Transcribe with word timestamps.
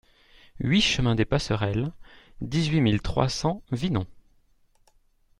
huit 0.59 0.81
chemin 0.81 1.13
des 1.13 1.25
Passerelles, 1.25 1.93
dix-huit 2.41 2.81
mille 2.81 3.03
trois 3.03 3.29
cents 3.29 3.61
Vinon 3.71 4.07